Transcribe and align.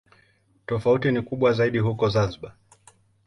Tofauti 0.65 1.11
ni 1.11 1.21
kubwa 1.21 1.53
zaidi 1.53 1.79
huko 1.79 2.09
Zanzibar. 2.09 2.53